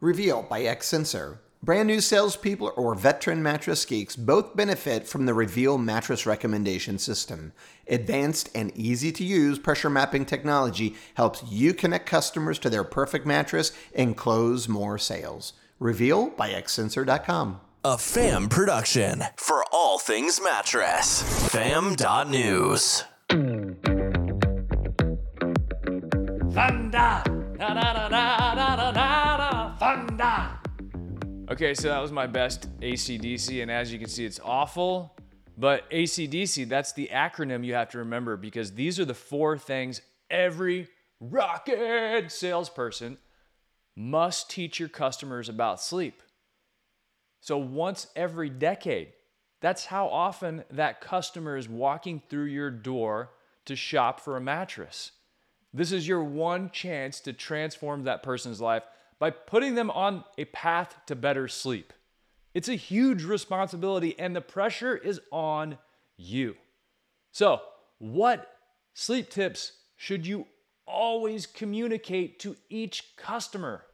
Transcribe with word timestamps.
Reveal 0.00 0.42
by 0.42 0.62
XSENSOR. 0.62 1.38
Brand 1.60 1.88
new 1.88 2.00
salespeople 2.00 2.72
or 2.76 2.94
veteran 2.94 3.42
mattress 3.42 3.84
geeks 3.84 4.14
both 4.14 4.54
benefit 4.54 5.08
from 5.08 5.26
the 5.26 5.34
Reveal 5.34 5.76
mattress 5.76 6.24
recommendation 6.24 6.98
system. 6.98 7.52
Advanced 7.88 8.48
and 8.54 8.70
easy 8.76 9.10
to 9.10 9.24
use 9.24 9.58
pressure 9.58 9.90
mapping 9.90 10.24
technology 10.24 10.94
helps 11.14 11.42
you 11.50 11.74
connect 11.74 12.06
customers 12.06 12.60
to 12.60 12.70
their 12.70 12.84
perfect 12.84 13.26
mattress 13.26 13.72
and 13.92 14.16
close 14.16 14.68
more 14.68 14.98
sales. 14.98 15.54
Reveal 15.80 16.30
by 16.30 16.50
xsensor.com. 16.50 17.60
A 17.84 17.98
fam 17.98 18.48
production 18.48 19.24
for 19.36 19.64
all 19.72 19.98
things 19.98 20.40
mattress. 20.40 21.22
Fam.news. 21.48 23.04
Okay, 31.50 31.72
so 31.72 31.88
that 31.88 32.02
was 32.02 32.12
my 32.12 32.26
best 32.26 32.68
ACDC, 32.80 33.62
and 33.62 33.70
as 33.70 33.90
you 33.90 33.98
can 33.98 34.10
see, 34.10 34.26
it's 34.26 34.38
awful. 34.44 35.16
But 35.56 35.90
ACDC, 35.90 36.68
that's 36.68 36.92
the 36.92 37.08
acronym 37.10 37.64
you 37.64 37.72
have 37.72 37.88
to 37.90 37.98
remember 37.98 38.36
because 38.36 38.72
these 38.72 39.00
are 39.00 39.06
the 39.06 39.14
four 39.14 39.56
things 39.56 40.02
every 40.28 40.88
rocket 41.20 42.30
salesperson 42.30 43.16
must 43.96 44.50
teach 44.50 44.78
your 44.78 44.90
customers 44.90 45.48
about 45.48 45.80
sleep. 45.80 46.22
So 47.40 47.56
once 47.56 48.08
every 48.14 48.50
decade, 48.50 49.14
that's 49.62 49.86
how 49.86 50.08
often 50.08 50.64
that 50.70 51.00
customer 51.00 51.56
is 51.56 51.66
walking 51.66 52.20
through 52.28 52.44
your 52.44 52.70
door 52.70 53.30
to 53.64 53.74
shop 53.74 54.20
for 54.20 54.36
a 54.36 54.40
mattress. 54.40 55.12
This 55.72 55.92
is 55.92 56.06
your 56.06 56.22
one 56.22 56.68
chance 56.70 57.20
to 57.20 57.32
transform 57.32 58.04
that 58.04 58.22
person's 58.22 58.60
life 58.60 58.82
by 59.18 59.30
putting 59.30 59.74
them 59.74 59.90
on 59.90 60.24
a 60.36 60.44
path 60.46 60.96
to 61.06 61.16
better 61.16 61.48
sleep. 61.48 61.92
It's 62.54 62.68
a 62.68 62.74
huge 62.74 63.24
responsibility, 63.24 64.18
and 64.18 64.34
the 64.34 64.40
pressure 64.40 64.96
is 64.96 65.20
on 65.30 65.78
you. 66.16 66.56
So, 67.32 67.60
what 67.98 68.48
sleep 68.94 69.30
tips 69.30 69.72
should 69.96 70.26
you 70.26 70.46
always 70.86 71.46
communicate 71.46 72.38
to 72.40 72.56
each 72.68 73.16
customer? 73.16 73.84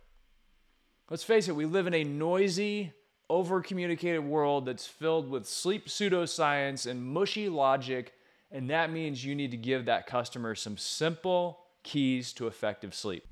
Let's 1.11 1.25
face 1.25 1.49
it, 1.49 1.57
we 1.57 1.67
live 1.67 1.87
in 1.87 1.95
a 1.95 2.05
noisy, 2.05 2.93
over 3.31 3.63
communicated 3.63 4.21
world 4.21 4.67
that's 4.67 4.87
filled 4.87 5.29
with 5.29 5.47
sleep 5.47 5.89
pseudoscience 5.89 6.87
and 6.87 7.03
mushy 7.03 7.49
logic, 7.49 8.13
and 8.51 8.71
that 8.71 8.93
means 8.93 9.25
you 9.25 9.35
need 9.35 9.51
to 9.51 9.57
give 9.57 9.87
that 9.87 10.07
customer 10.07 10.55
some 10.55 10.77
simple 10.77 11.61
keys 11.83 12.33
to 12.35 12.47
effective 12.47 12.95
sleep 12.95 13.27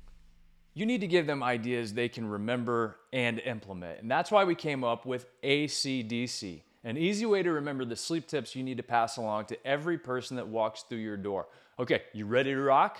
you 0.73 0.85
need 0.85 1.01
to 1.01 1.07
give 1.07 1.27
them 1.27 1.43
ideas 1.43 1.93
they 1.93 2.09
can 2.09 2.27
remember 2.27 2.97
and 3.11 3.39
implement. 3.39 4.01
And 4.01 4.09
that's 4.09 4.31
why 4.31 4.43
we 4.43 4.55
came 4.55 4.83
up 4.83 5.05
with 5.05 5.27
ACDC, 5.43 6.61
an 6.83 6.97
easy 6.97 7.25
way 7.25 7.43
to 7.43 7.51
remember 7.51 7.85
the 7.85 7.95
sleep 7.95 8.27
tips 8.27 8.55
you 8.55 8.63
need 8.63 8.77
to 8.77 8.83
pass 8.83 9.17
along 9.17 9.45
to 9.45 9.67
every 9.67 9.97
person 9.97 10.37
that 10.37 10.47
walks 10.47 10.83
through 10.83 10.99
your 10.99 11.17
door. 11.17 11.47
Okay, 11.79 12.01
you 12.13 12.25
ready 12.25 12.51
to 12.51 12.61
rock? 12.61 12.99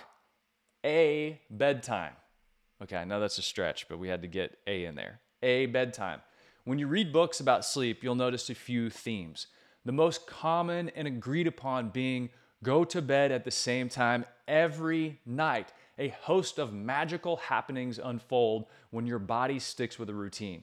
A 0.84 1.40
bedtime. 1.50 2.12
Okay, 2.82 2.96
I 2.96 3.04
know 3.04 3.20
that's 3.20 3.38
a 3.38 3.42
stretch, 3.42 3.88
but 3.88 3.98
we 3.98 4.08
had 4.08 4.22
to 4.22 4.28
get 4.28 4.58
A 4.66 4.84
in 4.84 4.94
there. 4.94 5.20
A 5.42 5.66
bedtime. 5.66 6.20
When 6.64 6.78
you 6.78 6.86
read 6.86 7.12
books 7.12 7.40
about 7.40 7.64
sleep, 7.64 8.02
you'll 8.02 8.14
notice 8.14 8.48
a 8.50 8.54
few 8.54 8.88
themes. 8.88 9.48
The 9.84 9.92
most 9.92 10.26
common 10.26 10.90
and 10.90 11.06
agreed 11.06 11.46
upon 11.46 11.90
being 11.90 12.30
go 12.62 12.84
to 12.84 13.02
bed 13.02 13.30
at 13.30 13.44
the 13.44 13.50
same 13.50 13.88
time 13.88 14.24
every 14.48 15.20
night 15.26 15.72
a 15.98 16.08
host 16.08 16.58
of 16.58 16.72
magical 16.72 17.36
happenings 17.36 17.98
unfold 18.02 18.66
when 18.90 19.06
your 19.06 19.18
body 19.18 19.58
sticks 19.58 19.98
with 19.98 20.10
a 20.10 20.14
routine. 20.14 20.62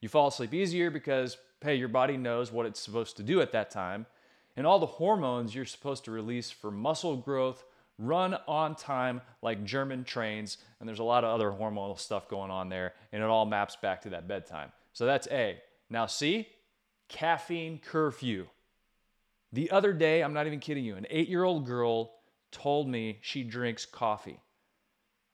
You 0.00 0.08
fall 0.08 0.28
asleep 0.28 0.54
easier 0.54 0.90
because, 0.90 1.36
hey, 1.60 1.74
your 1.74 1.88
body 1.88 2.16
knows 2.16 2.52
what 2.52 2.66
it's 2.66 2.80
supposed 2.80 3.16
to 3.16 3.22
do 3.22 3.40
at 3.40 3.52
that 3.52 3.70
time, 3.70 4.06
and 4.56 4.66
all 4.66 4.78
the 4.78 4.86
hormones 4.86 5.54
you're 5.54 5.64
supposed 5.64 6.04
to 6.04 6.10
release 6.10 6.50
for 6.50 6.70
muscle 6.70 7.16
growth 7.16 7.64
run 7.98 8.36
on 8.46 8.76
time 8.76 9.20
like 9.42 9.64
German 9.64 10.04
trains, 10.04 10.58
and 10.78 10.88
there's 10.88 11.00
a 11.00 11.04
lot 11.04 11.24
of 11.24 11.34
other 11.34 11.50
hormonal 11.50 11.98
stuff 11.98 12.28
going 12.28 12.50
on 12.50 12.68
there, 12.68 12.94
and 13.12 13.22
it 13.22 13.28
all 13.28 13.44
maps 13.44 13.76
back 13.76 14.02
to 14.02 14.10
that 14.10 14.28
bedtime. 14.28 14.70
So 14.92 15.04
that's 15.04 15.26
A. 15.28 15.58
Now, 15.90 16.06
C, 16.06 16.48
caffeine 17.08 17.78
curfew. 17.78 18.46
The 19.52 19.70
other 19.70 19.92
day, 19.92 20.22
I'm 20.22 20.34
not 20.34 20.46
even 20.46 20.60
kidding 20.60 20.84
you, 20.84 20.96
an 20.96 21.06
eight 21.10 21.28
year 21.28 21.42
old 21.42 21.66
girl 21.66 22.12
told 22.50 22.88
me 22.88 23.18
she 23.20 23.42
drinks 23.42 23.86
coffee. 23.86 24.40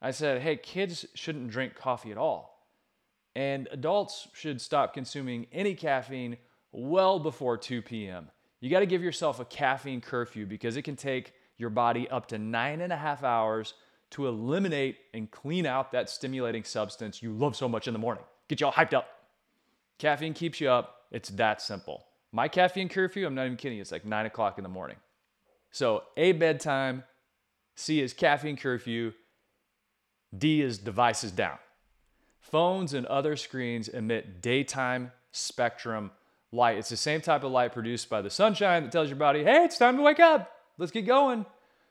I 0.00 0.10
said, 0.10 0.42
hey, 0.42 0.56
kids 0.56 1.06
shouldn't 1.14 1.50
drink 1.50 1.74
coffee 1.74 2.10
at 2.10 2.18
all. 2.18 2.68
And 3.34 3.68
adults 3.72 4.28
should 4.32 4.60
stop 4.60 4.94
consuming 4.94 5.46
any 5.52 5.74
caffeine 5.74 6.36
well 6.72 7.18
before 7.18 7.56
2 7.56 7.82
p.m. 7.82 8.30
You 8.60 8.70
got 8.70 8.80
to 8.80 8.86
give 8.86 9.02
yourself 9.02 9.40
a 9.40 9.44
caffeine 9.44 10.00
curfew 10.00 10.46
because 10.46 10.76
it 10.76 10.82
can 10.82 10.96
take 10.96 11.32
your 11.56 11.70
body 11.70 12.08
up 12.08 12.26
to 12.28 12.38
nine 12.38 12.80
and 12.80 12.92
a 12.92 12.96
half 12.96 13.24
hours 13.24 13.74
to 14.10 14.26
eliminate 14.26 14.98
and 15.12 15.30
clean 15.30 15.66
out 15.66 15.92
that 15.92 16.08
stimulating 16.08 16.64
substance 16.64 17.22
you 17.22 17.32
love 17.32 17.56
so 17.56 17.68
much 17.68 17.88
in 17.88 17.92
the 17.92 17.98
morning. 17.98 18.24
Get 18.48 18.60
you 18.60 18.66
all 18.66 18.72
hyped 18.72 18.94
up. 18.94 19.08
Caffeine 19.98 20.34
keeps 20.34 20.60
you 20.60 20.68
up. 20.68 21.06
It's 21.10 21.30
that 21.30 21.60
simple. 21.60 22.06
My 22.32 22.48
caffeine 22.48 22.88
curfew, 22.88 23.26
I'm 23.26 23.34
not 23.34 23.46
even 23.46 23.56
kidding, 23.56 23.78
it's 23.78 23.92
like 23.92 24.04
nine 24.04 24.26
o'clock 24.26 24.58
in 24.58 24.64
the 24.64 24.68
morning. 24.68 24.96
So, 25.74 26.04
A, 26.16 26.30
bedtime, 26.30 27.02
C 27.74 28.00
is 28.00 28.12
caffeine 28.12 28.56
curfew, 28.56 29.12
D 30.38 30.62
is 30.62 30.78
devices 30.78 31.32
down. 31.32 31.58
Phones 32.38 32.94
and 32.94 33.04
other 33.06 33.34
screens 33.34 33.88
emit 33.88 34.40
daytime 34.40 35.10
spectrum 35.32 36.12
light. 36.52 36.78
It's 36.78 36.90
the 36.90 36.96
same 36.96 37.20
type 37.20 37.42
of 37.42 37.50
light 37.50 37.72
produced 37.72 38.08
by 38.08 38.22
the 38.22 38.30
sunshine 38.30 38.84
that 38.84 38.92
tells 38.92 39.08
your 39.08 39.16
body, 39.16 39.42
hey, 39.42 39.64
it's 39.64 39.76
time 39.76 39.96
to 39.96 40.02
wake 40.04 40.20
up. 40.20 40.48
Let's 40.78 40.92
get 40.92 41.06
going. 41.06 41.44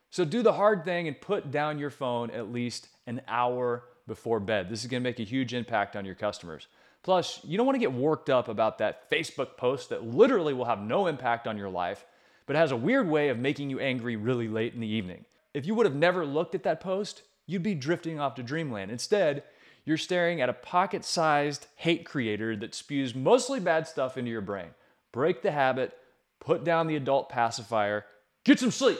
So 0.08 0.24
do 0.24 0.40
the 0.40 0.54
hard 0.54 0.86
thing 0.86 1.06
and 1.06 1.20
put 1.20 1.50
down 1.50 1.78
your 1.78 1.90
phone 1.90 2.30
at 2.30 2.50
least 2.50 2.88
an 3.06 3.20
hour 3.28 3.84
before 4.06 4.40
bed. 4.40 4.70
This 4.70 4.80
is 4.80 4.86
gonna 4.86 5.00
make 5.00 5.20
a 5.20 5.24
huge 5.24 5.52
impact 5.52 5.94
on 5.94 6.06
your 6.06 6.14
customers. 6.14 6.68
Plus, 7.02 7.38
you 7.44 7.58
don't 7.58 7.66
wanna 7.66 7.78
get 7.78 7.92
worked 7.92 8.30
up 8.30 8.48
about 8.48 8.78
that 8.78 9.10
Facebook 9.10 9.58
post 9.58 9.90
that 9.90 10.06
literally 10.06 10.54
will 10.54 10.64
have 10.64 10.80
no 10.80 11.06
impact 11.06 11.46
on 11.46 11.58
your 11.58 11.68
life, 11.68 12.06
but 12.46 12.56
has 12.56 12.72
a 12.72 12.76
weird 12.76 13.08
way 13.08 13.28
of 13.28 13.38
making 13.38 13.70
you 13.70 13.80
angry 13.80 14.16
really 14.16 14.48
late 14.48 14.74
in 14.74 14.80
the 14.80 14.86
evening. 14.86 15.24
If 15.52 15.66
you 15.66 15.74
would 15.74 15.86
have 15.86 15.94
never 15.94 16.26
looked 16.26 16.54
at 16.54 16.64
that 16.64 16.80
post, 16.80 17.22
you'd 17.46 17.62
be 17.62 17.74
drifting 17.74 18.18
off 18.18 18.34
to 18.36 18.42
dreamland. 18.42 18.90
Instead, 18.90 19.44
you're 19.84 19.96
staring 19.96 20.40
at 20.40 20.48
a 20.48 20.54
pocket 20.54 21.04
sized 21.04 21.66
hate 21.76 22.04
creator 22.04 22.56
that 22.56 22.74
spews 22.74 23.14
mostly 23.14 23.60
bad 23.60 23.86
stuff 23.86 24.16
into 24.16 24.30
your 24.30 24.40
brain. 24.40 24.70
Break 25.12 25.42
the 25.42 25.52
habit, 25.52 25.96
put 26.40 26.64
down 26.64 26.86
the 26.86 26.96
adult 26.96 27.28
pacifier, 27.28 28.04
get 28.44 28.58
some 28.58 28.70
sleep. 28.70 28.98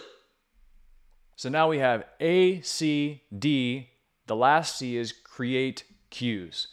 So 1.36 1.48
now 1.48 1.68
we 1.68 1.78
have 1.78 2.04
A, 2.20 2.60
C, 2.60 3.22
D. 3.36 3.90
The 4.26 4.36
last 4.36 4.78
C 4.78 4.96
is 4.96 5.12
create 5.12 5.84
cues. 6.10 6.68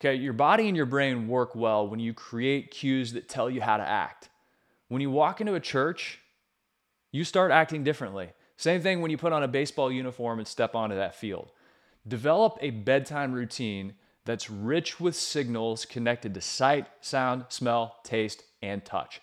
Okay, 0.00 0.14
your 0.14 0.32
body 0.32 0.68
and 0.68 0.76
your 0.76 0.86
brain 0.86 1.28
work 1.28 1.54
well 1.54 1.88
when 1.88 2.00
you 2.00 2.12
create 2.12 2.70
cues 2.70 3.12
that 3.12 3.28
tell 3.28 3.48
you 3.48 3.62
how 3.62 3.76
to 3.76 3.86
act. 3.86 4.28
When 4.88 5.02
you 5.02 5.10
walk 5.10 5.40
into 5.40 5.54
a 5.54 5.60
church, 5.60 6.20
you 7.12 7.24
start 7.24 7.50
acting 7.50 7.82
differently. 7.82 8.30
Same 8.56 8.80
thing 8.80 9.00
when 9.00 9.10
you 9.10 9.18
put 9.18 9.32
on 9.32 9.42
a 9.42 9.48
baseball 9.48 9.90
uniform 9.90 10.38
and 10.38 10.46
step 10.46 10.74
onto 10.74 10.96
that 10.96 11.14
field. 11.14 11.50
Develop 12.06 12.56
a 12.60 12.70
bedtime 12.70 13.32
routine 13.32 13.94
that's 14.24 14.50
rich 14.50 15.00
with 15.00 15.16
signals 15.16 15.84
connected 15.84 16.34
to 16.34 16.40
sight, 16.40 16.86
sound, 17.00 17.46
smell, 17.48 17.96
taste, 18.04 18.42
and 18.62 18.84
touch. 18.84 19.20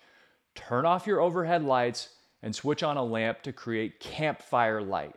Turn 0.56 0.86
off 0.86 1.08
your 1.08 1.22
overhead 1.22 1.64
lights 1.64 2.10
and 2.42 2.54
switch 2.56 2.84
on 2.84 2.98
a 2.98 3.04
lamp 3.04 3.42
to 3.44 3.54
create 3.54 4.00
campfire 4.00 4.82
light. 4.82 5.16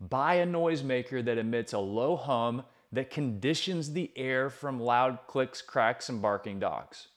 Buy 0.00 0.36
a 0.36 0.46
noisemaker 0.46 1.24
that 1.24 1.38
emits 1.38 1.72
a 1.72 1.78
low 1.78 2.16
hum 2.16 2.64
that 2.92 3.10
conditions 3.10 3.92
the 3.92 4.10
air 4.16 4.50
from 4.50 4.80
loud 4.80 5.18
clicks, 5.26 5.60
cracks, 5.62 6.08
and 6.08 6.22
barking 6.22 6.58
dogs. 6.58 7.08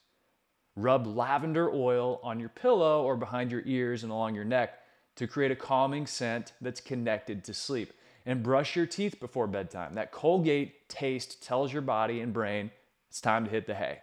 Rub 0.78 1.08
lavender 1.08 1.70
oil 1.72 2.20
on 2.22 2.38
your 2.38 2.50
pillow 2.50 3.02
or 3.02 3.16
behind 3.16 3.50
your 3.50 3.62
ears 3.66 4.04
and 4.04 4.12
along 4.12 4.36
your 4.36 4.44
neck 4.44 4.78
to 5.16 5.26
create 5.26 5.50
a 5.50 5.56
calming 5.56 6.06
scent 6.06 6.52
that's 6.60 6.80
connected 6.80 7.42
to 7.44 7.52
sleep. 7.52 7.92
And 8.24 8.44
brush 8.44 8.76
your 8.76 8.86
teeth 8.86 9.18
before 9.18 9.48
bedtime. 9.48 9.94
That 9.94 10.12
Colgate 10.12 10.88
taste 10.88 11.42
tells 11.42 11.72
your 11.72 11.82
body 11.82 12.20
and 12.20 12.32
brain 12.32 12.70
it's 13.08 13.20
time 13.20 13.44
to 13.44 13.50
hit 13.50 13.66
the 13.66 13.74
hay. 13.74 13.98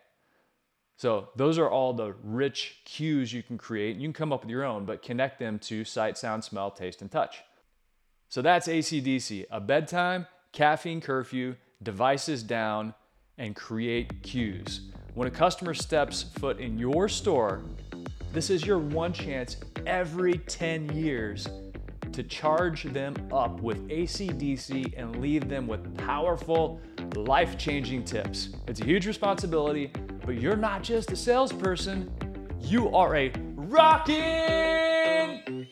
So, 0.97 1.29
those 1.35 1.57
are 1.57 1.69
all 1.69 1.93
the 1.93 2.15
rich 2.23 2.81
cues 2.83 3.31
you 3.31 3.43
can 3.43 3.57
create. 3.57 3.95
You 3.95 4.03
can 4.03 4.13
come 4.13 4.33
up 4.33 4.41
with 4.41 4.49
your 4.49 4.63
own, 4.63 4.85
but 4.85 5.01
connect 5.01 5.39
them 5.39 5.59
to 5.59 5.85
sight, 5.85 6.17
sound, 6.17 6.43
smell, 6.43 6.71
taste, 6.71 7.01
and 7.01 7.11
touch. 7.11 7.43
So, 8.29 8.41
that's 8.41 8.67
ACDC 8.67 9.45
a 9.51 9.61
bedtime, 9.61 10.25
caffeine 10.51 11.01
curfew, 11.01 11.55
devices 11.83 12.43
down, 12.43 12.95
and 13.37 13.55
create 13.55 14.23
cues. 14.23 14.81
When 15.15 15.27
a 15.29 15.31
customer 15.31 15.73
steps 15.73 16.23
foot 16.23 16.59
in 16.59 16.77
your 16.77 17.07
store, 17.07 17.61
this 18.33 18.49
is 18.49 18.65
your 18.65 18.79
one 18.79 19.13
chance 19.13 19.55
every 19.85 20.39
10 20.39 20.93
years 20.93 21.47
to 22.11 22.21
charge 22.21 22.83
them 22.83 23.15
up 23.31 23.61
with 23.61 23.87
ACDC 23.87 24.93
and 24.97 25.21
leave 25.21 25.47
them 25.47 25.67
with 25.67 25.97
powerful, 25.97 26.81
life 27.15 27.57
changing 27.57 28.03
tips. 28.03 28.49
It's 28.67 28.81
a 28.81 28.83
huge 28.83 29.07
responsibility, 29.07 29.89
but 30.25 30.35
you're 30.35 30.57
not 30.57 30.83
just 30.83 31.13
a 31.13 31.15
salesperson, 31.15 32.11
you 32.59 32.93
are 32.93 33.15
a 33.15 33.31
rocking 33.55 34.17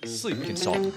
sleep 0.06 0.42
consultant. 0.42 0.94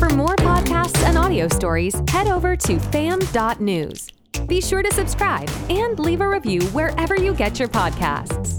For 0.00 0.10
more 0.10 0.34
podcasts 0.34 1.00
and 1.04 1.16
audio 1.16 1.46
stories, 1.46 1.94
head 2.08 2.26
over 2.26 2.56
to 2.56 2.80
fam.news. 2.80 4.15
Be 4.46 4.60
sure 4.60 4.82
to 4.82 4.92
subscribe 4.92 5.50
and 5.68 5.98
leave 5.98 6.20
a 6.20 6.28
review 6.28 6.62
wherever 6.66 7.16
you 7.16 7.34
get 7.34 7.58
your 7.58 7.68
podcasts. 7.68 8.55